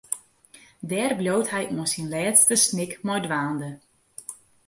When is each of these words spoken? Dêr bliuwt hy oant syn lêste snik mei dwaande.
Dêr 0.89 1.11
bliuwt 1.19 1.49
hy 1.53 1.63
oant 1.73 1.91
syn 1.93 2.07
lêste 2.13 2.55
snik 2.63 2.91
mei 3.05 3.21
dwaande. 3.25 3.69